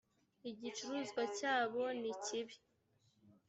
[0.49, 2.55] igicuruzwa cyabo nikibi.